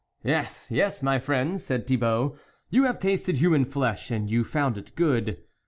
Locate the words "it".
4.75-4.95